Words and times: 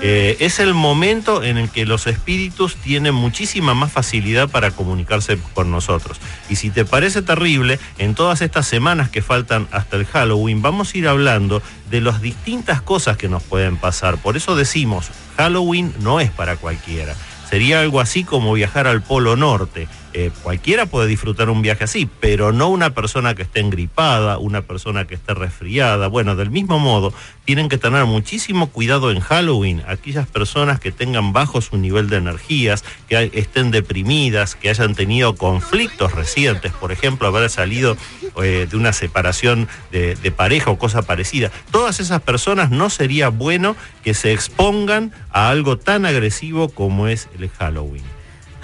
Eh, 0.07 0.37
es 0.41 0.59
el 0.59 0.75
momento 0.75 1.43
en 1.43 1.57
el 1.57 1.71
que 1.71 1.87
los 1.87 2.07
espíritus 2.07 2.77
tienen 2.77 3.15
muchísima 3.15 3.73
más 3.73 3.91
facilidad 3.91 4.51
para 4.51 4.71
comunicarse 4.71 5.39
con 5.55 5.71
nosotros. 5.71 6.21
Y 6.51 6.57
si 6.57 6.69
te 6.69 6.85
parece 6.85 7.23
terrible, 7.23 7.79
en 7.97 8.15
todas 8.15 8.43
estas 8.43 8.67
semanas 8.67 9.09
que 9.09 9.23
faltan 9.23 9.67
hasta 9.71 9.97
el 9.97 10.05
Halloween, 10.05 10.61
vamos 10.61 10.93
a 10.93 10.99
ir 10.99 11.09
hablando 11.09 11.63
de 11.91 12.03
las 12.03 12.21
distintas 12.21 12.83
cosas 12.83 13.17
que 13.17 13.31
nos 13.31 13.43
pueden 13.43 13.79
pasar. 13.79 14.19
Por 14.19 14.37
eso 14.37 14.55
decimos, 14.57 15.09
Halloween 15.39 15.95
no 16.01 16.21
es 16.21 16.31
para 16.31 16.57
cualquiera. 16.59 17.15
Sería 17.49 17.81
algo 17.81 17.99
así 17.99 18.25
como 18.25 18.53
viajar 18.53 18.87
al 18.87 19.01
Polo 19.01 19.37
Norte. 19.37 19.89
Eh, 20.17 20.31
cualquiera 20.45 20.87
puede 20.87 21.09
disfrutar 21.09 21.51
un 21.51 21.61
viaje 21.61 21.83
así, 21.83 22.09
pero 22.21 22.53
no 22.53 22.69
una 22.69 22.91
persona 22.91 23.35
que 23.35 23.43
esté 23.43 23.59
engripada, 23.59 24.39
una 24.39 24.63
persona 24.63 25.09
que 25.09 25.17
esté 25.17 25.35
resfriada. 25.35 26.07
Bueno, 26.07 26.37
del 26.37 26.53
mismo 26.53 26.79
modo, 26.79 27.13
tienen 27.45 27.69
que 27.69 27.79
tener 27.79 28.05
muchísimo 28.05 28.69
cuidado 28.69 29.11
en 29.11 29.19
Halloween. 29.19 29.83
Aquellas 29.89 30.29
personas 30.29 30.79
que 30.79 30.93
tengan 30.93 31.33
bajo 31.33 31.61
su 31.61 31.79
nivel 31.79 32.09
de 32.09 32.19
energías, 32.19 32.85
que 33.09 33.29
estén 33.35 33.73
deprimidas, 33.73 34.55
que 34.55 34.71
hayan 34.71 34.95
tenido 34.95 35.35
conflictos 35.35 36.13
recientes, 36.13 36.73
por 36.73 36.93
ejemplo, 36.93 37.27
haber 37.27 37.51
salido 37.51 37.97
eh, 38.41 38.69
de 38.71 38.77
una 38.77 38.93
separación 38.93 39.67
de, 39.91 40.15
de 40.15 40.31
pareja 40.31 40.71
o 40.71 40.79
cosa 40.79 41.03
parecida. 41.03 41.51
Todas 41.73 41.99
esas 41.99 42.23
personas 42.23 42.71
no 42.71 42.89
sería 42.89 43.31
bueno 43.31 43.75
que 44.05 44.15
se 44.15 44.33
expongan 44.33 45.13
a 45.33 45.49
algo 45.49 45.77
tan 45.77 46.07
agresivo 46.07 46.69
como 46.69 47.09
es 47.09 47.29
el 47.37 47.49
Halloween. 47.49 48.14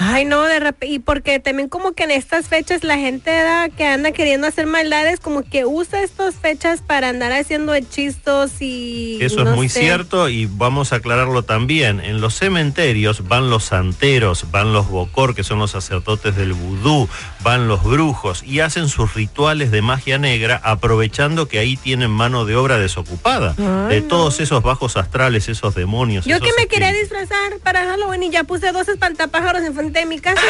Ay, 0.02 0.24
no, 0.24 0.44
de 0.44 0.60
repente, 0.60 0.94
y 0.94 0.98
porque 0.98 1.40
también 1.40 1.68
como 1.68 1.92
que 1.92 2.04
en 2.04 2.10
estas 2.10 2.48
fechas 2.48 2.84
la 2.84 2.96
gente 2.96 3.30
que 3.76 3.84
anda 3.84 4.12
queriendo 4.12 4.46
hacer 4.46 4.66
maldades, 4.66 5.20
como 5.20 5.42
que 5.42 5.66
usa 5.66 6.02
estas 6.02 6.36
fechas 6.36 6.80
para 6.80 7.10
andar 7.10 7.32
haciendo 7.32 7.74
hechizos 7.74 8.62
y... 8.62 9.18
Eso 9.20 9.42
es 9.42 9.54
muy 9.54 9.68
cierto 9.68 10.30
y 10.30 10.46
vamos 10.46 10.94
a 10.94 10.96
aclararlo 10.96 11.42
también. 11.42 12.00
En 12.00 12.22
los 12.22 12.34
cementerios 12.34 13.28
van 13.28 13.50
los 13.50 13.64
santeros, 13.64 14.50
van 14.50 14.72
los 14.72 14.88
bocor, 14.88 15.34
que 15.34 15.44
son 15.44 15.58
los 15.58 15.72
sacerdotes 15.72 16.34
del 16.34 16.54
vudú, 16.54 17.06
van 17.42 17.68
los 17.68 17.84
brujos 17.84 18.42
y 18.42 18.60
hacen 18.60 18.88
sus 18.88 19.12
rituales 19.12 19.70
de 19.70 19.82
magia 19.82 20.16
negra 20.16 20.62
aprovechando 20.64 21.46
que 21.46 21.58
ahí 21.58 21.76
tienen 21.76 22.10
mano 22.10 22.46
de 22.46 22.56
obra 22.56 22.78
desocupada. 22.78 23.52
de 23.90 24.00
todos 24.00 24.40
esos 24.40 24.62
bajos 24.62 24.96
astrales, 24.96 25.50
esos 25.50 25.74
demonios. 25.74 26.24
Yo 26.24 26.40
que 26.40 26.52
me 26.56 26.68
quería 26.68 26.92
disfrazar 26.94 27.58
para 27.62 27.84
Halloween 27.84 28.22
y 28.22 28.30
ya 28.30 28.44
puse 28.44 28.72
dos 28.72 28.88
espantapájaros 28.88 29.62
en 29.62 29.74
de 29.92 30.06
mi 30.06 30.18
casa. 30.18 30.40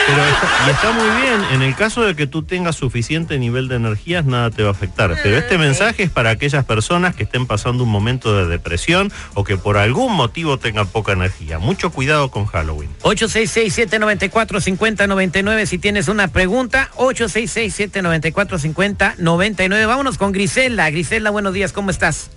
y 0.67 0.71
está 0.71 0.93
muy 0.93 1.09
bien, 1.23 1.43
en 1.53 1.62
el 1.62 1.75
caso 1.75 2.03
de 2.03 2.15
que 2.15 2.27
tú 2.27 2.43
tengas 2.43 2.77
suficiente 2.77 3.39
nivel 3.39 3.69
de 3.69 3.77
energías, 3.77 4.25
nada 4.25 4.51
te 4.51 4.62
va 4.62 4.69
a 4.69 4.73
afectar. 4.73 5.17
Pero 5.23 5.39
este 5.39 5.59
mensaje 5.59 6.05
es 6.05 6.11
para 6.11 6.31
aquellas 6.31 6.65
personas 6.65 7.15
que 7.15 7.25
estén 7.25 7.47
pasando 7.47 7.84
un 7.84 7.91
momento 7.91 8.37
de 8.37 8.47
depresión 8.47 9.12
o 9.34 9.45
que 9.45 9.56
por 9.56 9.77
algún 9.77 10.15
motivo 10.15 10.59
tengan 10.59 10.87
poca 10.87 11.12
energía. 11.12 11.59
Mucho 11.59 11.91
cuidado 11.91 12.31
con 12.31 12.47
Halloween. 12.47 12.91
866-794-5099 13.03 15.67
si 15.67 15.79
tienes 15.79 16.09
una 16.09 16.29
pregunta. 16.29 16.91
866-794-5099. 16.97 19.87
Vámonos 19.87 20.19
con 20.19 20.33
Grisela. 20.33 20.91
Grisela, 20.91 21.31
buenos 21.31 21.55
días, 21.55 21.73
¿cómo 21.73 21.91
estás? 21.91 22.31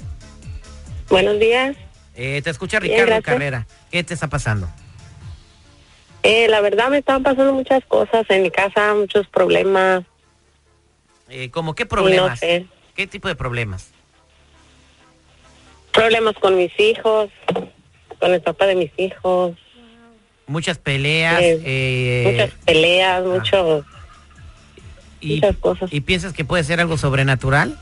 Buenos 1.09 1.39
días. 1.39 1.75
Eh, 2.15 2.41
te 2.43 2.49
escucha 2.49 2.79
Ricardo 2.79 3.21
Carrera. 3.21 3.67
¿Qué 3.91 4.03
te 4.03 4.13
está 4.13 4.27
pasando? 4.27 4.69
Eh, 6.23 6.47
la 6.47 6.61
verdad 6.61 6.89
me 6.89 6.99
estaban 6.99 7.21
pasando 7.21 7.53
muchas 7.53 7.83
cosas 7.85 8.25
en 8.29 8.43
mi 8.43 8.49
casa, 8.49 8.93
muchos 8.93 9.27
problemas. 9.27 10.03
Eh, 11.29 11.49
¿Cómo 11.51 11.75
qué 11.75 11.85
problemas? 11.85 12.39
¿Qué 12.39 13.07
tipo 13.07 13.27
de 13.27 13.35
problemas? 13.35 13.91
Problemas 15.91 16.35
con 16.35 16.55
mis 16.57 16.71
hijos, 16.79 17.29
con 18.19 18.33
el 18.33 18.41
papá 18.41 18.67
de 18.67 18.75
mis 18.75 18.91
hijos. 18.97 19.57
Muchas 20.47 20.77
peleas. 20.77 21.41
Eh, 21.41 21.61
eh, 21.65 22.31
muchas 22.31 22.51
peleas, 22.65 23.25
muchos, 23.25 23.85
muchas 25.21 25.57
cosas. 25.57 25.91
¿Y 25.91 26.01
piensas 26.01 26.31
que 26.33 26.45
puede 26.45 26.63
ser 26.63 26.79
algo 26.79 26.97
sobrenatural? 26.97 27.77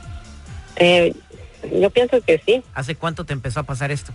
yo 1.80 1.90
pienso 1.90 2.20
que 2.22 2.42
sí. 2.44 2.62
¿Hace 2.74 2.96
cuánto 2.96 3.24
te 3.24 3.32
empezó 3.32 3.60
a 3.60 3.62
pasar 3.62 3.92
esto? 3.92 4.12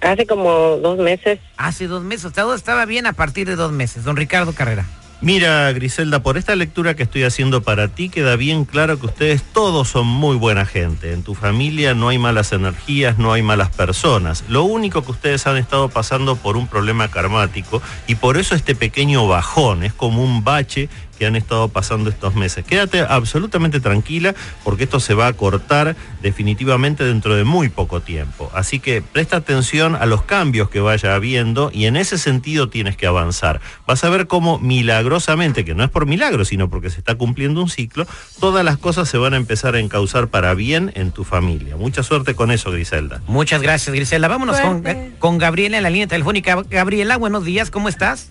Hace 0.00 0.26
como 0.26 0.76
dos 0.78 0.98
meses. 0.98 1.38
Hace 1.56 1.86
dos 1.86 2.02
meses. 2.02 2.32
Todo 2.32 2.54
estaba 2.54 2.86
bien 2.86 3.06
a 3.06 3.12
partir 3.12 3.46
de 3.46 3.56
dos 3.56 3.72
meses. 3.72 4.04
Don 4.04 4.16
Ricardo 4.16 4.52
Carrera. 4.52 4.86
Mira, 5.22 5.70
Griselda, 5.72 6.22
por 6.22 6.38
esta 6.38 6.56
lectura 6.56 6.96
que 6.96 7.02
estoy 7.02 7.24
haciendo 7.24 7.62
para 7.62 7.88
ti 7.88 8.08
queda 8.08 8.36
bien 8.36 8.64
claro 8.64 8.98
que 8.98 9.04
ustedes 9.04 9.42
todos 9.42 9.86
son 9.86 10.06
muy 10.06 10.34
buena 10.38 10.64
gente. 10.64 11.12
En 11.12 11.22
tu 11.22 11.34
familia 11.34 11.92
no 11.92 12.08
hay 12.08 12.16
malas 12.16 12.52
energías, 12.52 13.18
no 13.18 13.34
hay 13.34 13.42
malas 13.42 13.68
personas. 13.68 14.44
Lo 14.48 14.64
único 14.64 15.04
que 15.04 15.10
ustedes 15.10 15.46
han 15.46 15.58
estado 15.58 15.90
pasando 15.90 16.36
por 16.36 16.56
un 16.56 16.66
problema 16.66 17.08
karmático 17.08 17.82
y 18.06 18.14
por 18.14 18.38
eso 18.38 18.54
este 18.54 18.74
pequeño 18.74 19.28
bajón 19.28 19.84
es 19.84 19.92
como 19.92 20.24
un 20.24 20.42
bache 20.42 20.88
que 21.20 21.26
han 21.26 21.36
estado 21.36 21.68
pasando 21.68 22.08
estos 22.08 22.34
meses. 22.34 22.64
Quédate 22.64 23.00
absolutamente 23.00 23.78
tranquila 23.78 24.34
porque 24.64 24.84
esto 24.84 25.00
se 25.00 25.12
va 25.12 25.26
a 25.26 25.34
cortar 25.34 25.94
definitivamente 26.22 27.04
dentro 27.04 27.36
de 27.36 27.44
muy 27.44 27.68
poco 27.68 28.00
tiempo. 28.00 28.50
Así 28.54 28.80
que 28.80 29.02
presta 29.02 29.36
atención 29.36 29.96
a 29.96 30.06
los 30.06 30.22
cambios 30.22 30.70
que 30.70 30.80
vaya 30.80 31.14
habiendo 31.14 31.70
y 31.74 31.84
en 31.84 31.96
ese 31.96 32.16
sentido 32.16 32.70
tienes 32.70 32.96
que 32.96 33.06
avanzar. 33.06 33.60
Vas 33.86 34.02
a 34.02 34.08
ver 34.08 34.28
cómo 34.28 34.58
milagrosamente, 34.58 35.62
que 35.62 35.74
no 35.74 35.84
es 35.84 35.90
por 35.90 36.06
milagro, 36.06 36.46
sino 36.46 36.70
porque 36.70 36.88
se 36.88 37.00
está 37.00 37.14
cumpliendo 37.16 37.60
un 37.60 37.68
ciclo, 37.68 38.06
todas 38.40 38.64
las 38.64 38.78
cosas 38.78 39.06
se 39.06 39.18
van 39.18 39.34
a 39.34 39.36
empezar 39.36 39.74
a 39.74 39.78
encauzar 39.78 40.28
para 40.28 40.54
bien 40.54 40.90
en 40.94 41.10
tu 41.10 41.24
familia. 41.24 41.76
Mucha 41.76 42.02
suerte 42.02 42.34
con 42.34 42.50
eso, 42.50 42.70
Griselda. 42.70 43.20
Muchas 43.26 43.60
gracias, 43.60 43.94
Griselda. 43.94 44.26
Vámonos 44.28 44.58
con, 44.58 44.82
con 45.18 45.36
Gabriela 45.36 45.76
en 45.76 45.82
la 45.82 45.90
línea 45.90 46.06
telefónica. 46.06 46.62
Gabriela, 46.70 47.18
buenos 47.18 47.44
días, 47.44 47.70
¿cómo 47.70 47.90
estás? 47.90 48.30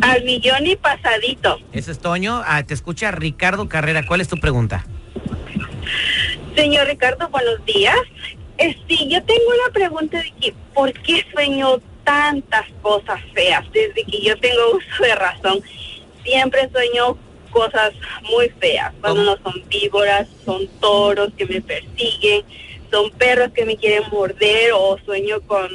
Al 0.00 0.24
millón 0.24 0.66
y 0.66 0.76
pasadito. 0.76 1.58
Ese 1.72 1.92
es 1.92 1.98
Toño. 1.98 2.42
Ah, 2.44 2.62
te 2.62 2.74
escucha 2.74 3.10
Ricardo 3.10 3.68
Carrera. 3.68 4.06
¿Cuál 4.06 4.20
es 4.20 4.28
tu 4.28 4.36
pregunta? 4.36 4.84
Señor 6.54 6.86
Ricardo, 6.86 7.28
buenos 7.28 7.64
días. 7.64 7.96
Eh, 8.58 8.76
sí, 8.88 9.08
yo 9.08 9.22
tengo 9.24 9.42
una 9.46 9.72
pregunta 9.72 10.18
de 10.18 10.32
que, 10.40 10.54
¿por 10.74 10.92
qué 10.92 11.24
sueño 11.32 11.78
tantas 12.04 12.66
cosas 12.82 13.20
feas? 13.34 13.64
Desde 13.72 14.04
que 14.04 14.20
yo 14.22 14.38
tengo 14.38 14.76
uso 14.76 15.02
de 15.02 15.14
razón, 15.14 15.60
siempre 16.22 16.68
sueño 16.70 17.16
cosas 17.50 17.92
muy 18.30 18.48
feas. 18.60 18.92
Cuando 19.00 19.24
no 19.24 19.38
son 19.42 19.62
víboras, 19.68 20.28
son 20.44 20.66
toros 20.80 21.32
que 21.36 21.46
me 21.46 21.60
persiguen, 21.60 22.44
son 22.90 23.10
perros 23.10 23.50
que 23.52 23.64
me 23.64 23.76
quieren 23.76 24.04
morder 24.10 24.72
o 24.74 24.98
sueño 25.04 25.40
con... 25.42 25.68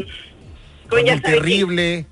Con, 0.89 1.03
ya 1.03 1.19
terrible. 1.19 2.05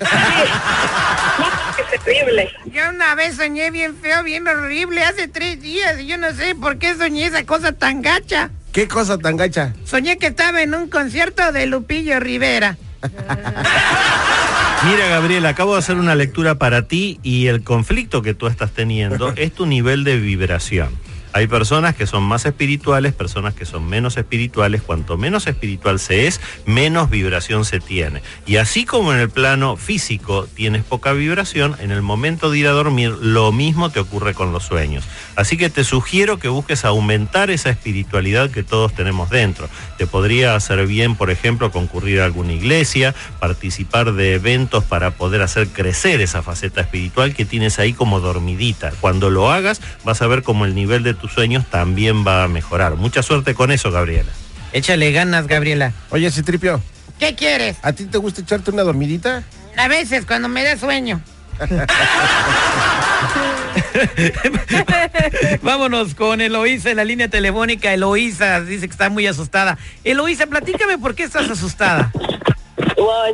Qué 1.76 1.98
terrible. 1.98 2.50
Yo 2.72 2.82
una 2.90 3.14
vez 3.14 3.36
soñé 3.36 3.70
bien 3.70 3.96
feo, 3.96 4.22
bien 4.22 4.46
horrible, 4.46 5.04
hace 5.04 5.28
tres 5.28 5.60
días, 5.60 6.00
y 6.00 6.06
yo 6.06 6.18
no 6.18 6.32
sé 6.32 6.54
por 6.54 6.78
qué 6.78 6.94
soñé 6.94 7.26
esa 7.26 7.44
cosa 7.44 7.72
tan 7.72 8.02
gacha. 8.02 8.50
¿Qué 8.72 8.88
cosa 8.88 9.18
tan 9.18 9.36
gacha? 9.36 9.74
Soñé 9.84 10.16
que 10.18 10.28
estaba 10.28 10.62
en 10.62 10.74
un 10.74 10.88
concierto 10.88 11.52
de 11.52 11.66
Lupillo 11.66 12.18
Rivera. 12.20 12.78
Mira, 14.84 15.06
Gabriel, 15.08 15.46
acabo 15.46 15.74
de 15.74 15.78
hacer 15.78 15.96
una 15.96 16.14
lectura 16.14 16.56
para 16.56 16.88
ti 16.88 17.20
y 17.22 17.46
el 17.46 17.62
conflicto 17.62 18.22
que 18.22 18.34
tú 18.34 18.48
estás 18.48 18.72
teniendo 18.72 19.32
es 19.36 19.52
tu 19.52 19.66
nivel 19.66 20.02
de 20.04 20.16
vibración. 20.16 20.90
Hay 21.34 21.46
personas 21.46 21.96
que 21.96 22.06
son 22.06 22.22
más 22.22 22.44
espirituales, 22.44 23.14
personas 23.14 23.54
que 23.54 23.64
son 23.64 23.88
menos 23.88 24.16
espirituales. 24.16 24.82
Cuanto 24.82 25.16
menos 25.16 25.46
espiritual 25.46 25.98
se 25.98 26.26
es, 26.26 26.40
menos 26.66 27.08
vibración 27.08 27.64
se 27.64 27.80
tiene. 27.80 28.22
Y 28.46 28.56
así 28.56 28.84
como 28.84 29.12
en 29.12 29.18
el 29.18 29.30
plano 29.30 29.76
físico 29.76 30.46
tienes 30.54 30.84
poca 30.84 31.12
vibración, 31.12 31.76
en 31.80 31.90
el 31.90 32.02
momento 32.02 32.50
de 32.50 32.58
ir 32.58 32.66
a 32.66 32.72
dormir 32.72 33.10
lo 33.20 33.50
mismo 33.52 33.90
te 33.90 34.00
ocurre 34.00 34.34
con 34.34 34.52
los 34.52 34.64
sueños. 34.64 35.04
Así 35.36 35.56
que 35.56 35.70
te 35.70 35.84
sugiero 35.84 36.38
que 36.38 36.48
busques 36.48 36.84
aumentar 36.84 37.50
esa 37.50 37.70
espiritualidad 37.70 38.50
que 38.50 38.62
todos 38.62 38.94
tenemos 38.94 39.30
dentro. 39.30 39.68
Te 39.96 40.06
podría 40.06 40.54
hacer 40.54 40.86
bien, 40.86 41.16
por 41.16 41.30
ejemplo, 41.30 41.72
concurrir 41.72 42.20
a 42.20 42.26
alguna 42.26 42.52
iglesia, 42.52 43.14
participar 43.40 44.12
de 44.12 44.34
eventos 44.34 44.84
para 44.84 45.12
poder 45.12 45.42
hacer 45.42 45.68
crecer 45.68 46.20
esa 46.20 46.42
faceta 46.42 46.82
espiritual 46.82 47.34
que 47.34 47.44
tienes 47.44 47.78
ahí 47.78 47.92
como 47.92 48.20
dormidita. 48.20 48.92
Cuando 49.00 49.30
lo 49.30 49.50
hagas, 49.50 49.80
vas 50.04 50.20
a 50.20 50.26
ver 50.26 50.42
como 50.42 50.64
el 50.64 50.74
nivel 50.74 51.02
de 51.02 51.14
tus 51.22 51.32
sueños 51.32 51.64
también 51.70 52.26
va 52.26 52.42
a 52.42 52.48
mejorar. 52.48 52.96
Mucha 52.96 53.22
suerte 53.22 53.54
con 53.54 53.70
eso, 53.70 53.92
Gabriela. 53.92 54.32
Échale 54.72 55.12
ganas, 55.12 55.46
Gabriela. 55.46 55.92
Oye, 56.10 56.28
Citripio. 56.32 56.82
¿Qué 57.20 57.36
quieres? 57.36 57.76
¿A 57.82 57.92
ti 57.92 58.06
te 58.06 58.18
gusta 58.18 58.40
echarte 58.40 58.72
una 58.72 58.82
dormidita? 58.82 59.44
A 59.76 59.86
veces, 59.86 60.26
cuando 60.26 60.48
me 60.48 60.64
da 60.64 60.76
sueño. 60.76 61.20
Vámonos 65.62 66.16
con 66.16 66.40
Eloísa 66.40 66.90
en 66.90 66.96
la 66.96 67.04
línea 67.04 67.28
telefónica. 67.28 67.94
Eloísa 67.94 68.60
dice 68.60 68.88
que 68.88 68.92
está 68.92 69.08
muy 69.08 69.28
asustada. 69.28 69.78
Eloísa, 70.02 70.48
platícame 70.48 70.98
por 70.98 71.14
qué 71.14 71.22
estás 71.22 71.48
asustada. 71.48 72.10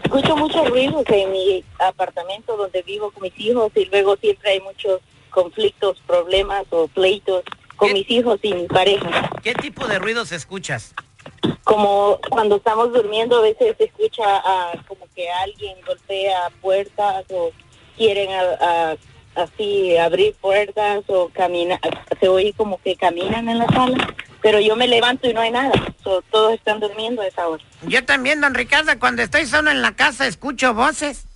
escucho 0.05 0.37
muchos 0.37 0.69
ruidos 0.69 1.05
en 1.08 1.32
mi 1.32 1.64
apartamento 1.79 2.55
donde 2.55 2.82
vivo 2.82 3.11
con 3.12 3.23
mis 3.23 3.40
hijos 3.40 3.73
y 3.75 3.87
luego 3.87 4.19
siempre 4.19 4.50
hay 4.50 4.61
muchos 4.61 5.00
conflictos, 5.31 6.02
problemas 6.06 6.67
o 6.70 6.87
pleitos 6.88 7.44
con 7.79 7.93
mis 7.95 8.11
hijos 8.11 8.39
y 8.43 8.53
mi 8.53 8.67
pareja. 8.67 9.31
¿Qué 9.43 9.55
tipo 9.55 9.87
de 9.87 9.99
ruidos 9.99 10.33
escuchas? 10.33 10.95
Como 11.65 12.21
cuando 12.29 12.57
estamos 12.57 12.93
durmiendo 12.93 13.39
a 13.39 13.43
veces 13.43 13.75
se 13.79 13.85
escucha 13.85 14.43
como 14.87 15.07
que 15.15 15.31
alguien 15.31 15.77
golpea 15.87 16.51
puertas 16.61 17.25
o 17.31 17.53
quieren 17.97 18.31
así 19.37 19.97
abrir 19.97 20.35
puertas 20.35 21.05
o 21.07 21.29
caminar, 21.29 21.79
se 22.19 22.29
oye 22.29 22.53
como 22.57 22.81
que 22.83 22.97
caminan 22.97 23.49
en 23.49 23.59
la 23.59 23.67
sala, 23.67 24.15
pero 24.43 24.59
yo 24.59 24.75
me 24.75 24.89
levanto 24.89 25.29
y 25.29 25.33
no 25.33 25.41
hay 25.41 25.53
nada, 25.53 25.73
todos 26.03 26.55
están 26.55 26.81
durmiendo 26.81 27.23
a 27.23 27.27
esa 27.29 27.47
hora. 27.47 27.63
Yo 27.83 28.05
también, 28.05 28.41
don 28.41 28.55
Ricardo, 28.55 28.99
cuando 28.99 29.23
estoy 29.23 29.47
solo 29.47 29.71
en 29.71 29.81
la 29.81 29.95
casa 29.95 30.27
escucho 30.27 30.75
voces. 30.75 31.28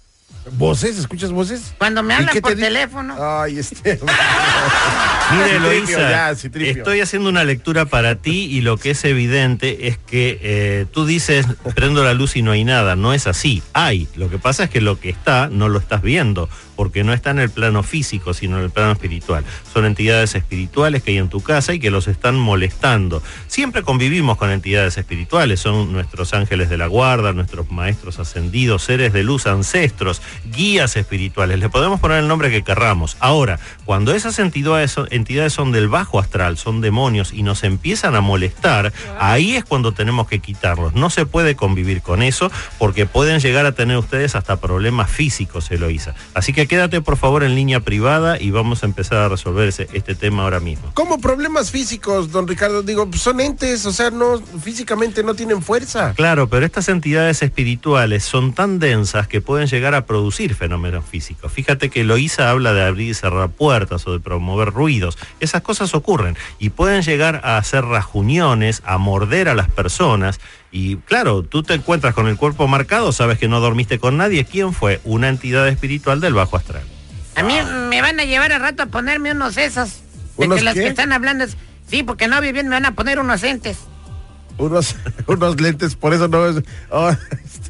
¿Voces? 0.53 0.99
¿Escuchas 0.99 1.31
voces? 1.31 1.75
Cuando 1.79 2.03
me 2.03 2.15
hablan 2.15 2.41
por 2.41 2.55
teléfono. 2.55 3.15
Ay, 3.19 3.59
este. 3.59 4.01
Mire, 5.33 5.57
Eloisa, 5.57 6.31
estoy 6.33 7.01
haciendo 7.01 7.29
una 7.29 7.45
lectura 7.45 7.87
para 7.87 8.17
ti 8.17 8.47
y 8.51 8.61
lo 8.61 8.77
que 8.77 8.91
es 8.91 9.05
evidente 9.05 9.87
es 9.87 9.99
que 9.99 10.39
eh, 10.43 10.87
tú 10.93 11.07
dices, 11.07 11.47
prendo 11.75 12.05
la 12.05 12.13
luz 12.13 12.37
y 12.37 12.43
no 12.43 12.51
hay 12.51 12.65
nada. 12.65 12.97
No 12.97 13.15
es 13.15 13.27
así. 13.27 13.63
Hay. 13.73 14.09
Lo 14.17 14.29
que 14.29 14.39
pasa 14.39 14.65
es 14.65 14.71
que 14.71 14.81
lo 14.81 14.99
que 14.99 15.11
está 15.11 15.49
no 15.49 15.69
lo 15.69 15.79
estás 15.79 16.03
viendo 16.03 16.49
porque 16.77 17.05
no 17.05 17.13
está 17.13 17.31
en 17.31 17.39
el 17.39 17.51
plano 17.51 17.83
físico, 17.83 18.35
sino 18.35 18.59
en 18.59 18.65
el 18.65 18.71
plano 18.71 18.93
espiritual. 18.93 19.45
Son 19.73 19.85
entidades 19.85 20.35
espirituales 20.35 21.03
que 21.03 21.13
hay 21.13 21.19
en 21.19 21.29
tu 21.29 21.41
casa 21.43 21.75
y 21.75 21.79
que 21.79 21.91
los 21.91 22.09
están 22.09 22.37
molestando. 22.37 23.23
Siempre 23.47 23.83
convivimos 23.83 24.37
con 24.37 24.51
entidades 24.51 24.99
espirituales, 24.99 25.61
son 25.61 25.93
nuestros 25.93 26.35
ángeles 26.35 26.71
de 26.71 26.79
la 26.79 26.87
guarda, 26.87 27.33
nuestros 27.33 27.71
maestros 27.71 28.19
ascendidos, 28.19 28.83
seres 28.83 29.13
de 29.13 29.23
luz, 29.23 29.47
ancestros, 29.47 30.23
guías 30.45 30.97
espirituales. 30.97 31.59
Le 31.59 31.69
podemos 31.69 32.01
poner 32.01 32.19
el 32.19 32.29
nombre 32.29 32.51
que 32.51 32.63
querramos. 32.63 33.17
Ahora, 33.21 33.59
cuando 33.85 34.15
esas 34.15 34.39
entidades 34.39 34.91
son, 34.91 35.09
entidades 35.11 35.53
son 35.53 35.73
del 35.73 35.89
bajo 35.89 36.19
astral, 36.19 36.59
son 36.59 36.81
demonios 36.81 37.33
y 37.33 37.43
nos 37.43 37.65
empiezan 37.65 38.15
a 38.15 38.21
molestar, 38.21 38.93
ahí 39.19 39.57
es 39.57 39.65
cuando 39.65 39.93
tenemos 39.93 40.29
que 40.29 40.41
quitarlos. 40.41 40.95
No 40.95 41.11
se 41.11 41.27
puede 41.27 41.57
convivir 41.57 42.03
con 42.03 42.23
eso 42.23 42.51
porque 42.79 43.07
pueden 43.07 43.41
llegar 43.41 43.67
a 43.67 43.73
tener 43.73 43.97
ustedes 43.97 44.35
hasta 44.35 44.61
problemas 44.61 45.11
físicos, 45.11 45.71
Eloísa. 45.71 46.15
Así 46.35 46.53
que 46.53 46.67
quédate 46.73 47.03
por 47.03 47.19
favor 47.19 47.45
en 47.45 47.55
línea 47.55 47.81
privada 47.81 48.41
y 48.41 48.51
vamos 48.51 48.83
a 48.83 48.87
empezar 48.87 49.19
a 49.19 49.29
resolver 49.29 49.69
este 49.69 50.15
tema 50.15 50.45
ahora 50.45 50.59
mismo. 50.59 50.91
¿Cómo 50.95 51.19
problemas 51.19 51.71
físicos, 51.71 52.33
don 52.33 52.49
Ricardo? 52.49 52.83
Digo, 52.83 53.11
son 53.13 53.43
entes, 53.43 53.85
o 53.85 53.93
sea, 53.93 54.11
no 54.11 54.41
físicamente 54.41 55.23
no 55.23 55.35
tienen 55.35 55.61
fuerza. 55.61 56.15
Claro, 56.15 56.49
pero 56.49 56.65
estas 56.65 56.89
entidades 56.89 57.43
espirituales 57.43 58.25
son 58.25 58.55
tan 58.55 58.79
densas 58.79 59.29
que 59.29 59.43
pueden 59.43 59.67
llegar 59.67 59.95
a 59.95 60.07
producir 60.07 60.55
fenómenos 60.55 61.05
físicos. 61.05 61.53
Fíjate 61.53 61.91
que 61.91 62.05
Loísa 62.05 62.49
habla 62.49 62.73
de 62.73 62.87
abrir 62.87 63.11
y 63.11 63.13
cerrar 63.13 63.51
puertas 63.51 64.07
o 64.07 64.13
de 64.15 64.21
promover 64.21 64.71
ruidos. 64.71 65.19
Esas 65.41 65.61
cosas 65.61 65.95
ocurren 65.95 66.39
y 66.59 66.71
pueden 66.71 67.03
llegar 67.03 67.43
a 67.45 67.59
hacer 67.59 67.85
rajuniones, 67.85 68.83
a 68.87 68.97
morder 68.97 69.51
a 69.51 69.55
las 69.55 69.69
personas 69.69 70.41
y 70.73 70.97
claro, 70.97 71.43
tú 71.43 71.63
te 71.63 71.75
encuentras 71.75 72.15
con 72.15 72.27
el 72.29 72.39
cuerpo 72.39 72.67
marcado, 72.67 73.13
sabes 73.13 73.39
que 73.39 73.47
no 73.47 73.61
dormiste 73.61 73.99
con 73.99 74.17
nadie. 74.17 74.47
¿Quién 74.47 74.73
fue? 74.73 75.01
Una 75.05 75.29
entidad 75.29 75.69
espiritual 75.69 76.21
del 76.21 76.33
bajo 76.33 76.57
astral. 76.57 76.83
A 77.37 77.43
mí 77.43 77.55
me 77.91 78.01
van 78.01 78.19
a 78.19 78.25
llevar 78.25 78.53
al 78.53 78.61
rato 78.63 78.83
a 78.83 78.87
ponerme 78.87 79.33
unos 79.33 79.59
esos. 79.59 80.01
De 80.39 80.49
que 80.49 80.63
los 80.63 80.75
que 80.75 80.87
están 80.87 81.13
hablando 81.13 81.45
es, 81.45 81.59
sí, 81.87 82.03
porque 82.03 82.27
no 82.27 82.41
bien 82.41 82.69
me 82.69 82.75
van 82.75 82.87
a 82.87 82.95
poner 82.95 83.19
unos 83.19 83.43
lentes. 83.43 83.81
Unos, 84.57 84.97
unos 85.27 85.61
lentes, 85.61 85.95
por 85.95 86.15
eso 86.15 86.27
no 86.29 86.47
es. 86.47 86.65
Oh, 86.89 87.13